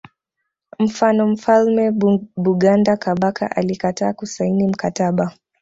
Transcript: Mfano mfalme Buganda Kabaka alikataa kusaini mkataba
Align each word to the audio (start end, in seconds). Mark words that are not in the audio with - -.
Mfano 0.79 1.27
mfalme 1.27 1.91
Buganda 2.37 2.97
Kabaka 2.97 3.55
alikataa 3.55 4.13
kusaini 4.13 4.67
mkataba 4.67 5.33